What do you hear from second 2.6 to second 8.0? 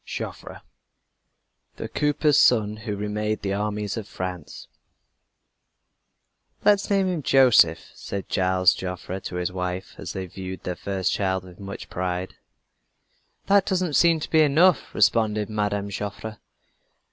WHO REMADE THE ARMIES OF FRANCE "Let's name him Joseph,"